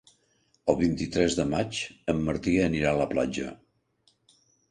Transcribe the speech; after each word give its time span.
El 0.71 0.77
vint-i-tres 0.79 1.35
de 1.39 1.45
maig 1.51 1.81
en 2.15 2.23
Martí 2.29 2.55
anirà 2.69 2.95
a 2.97 3.01
la 3.03 3.07
platja. 3.13 3.53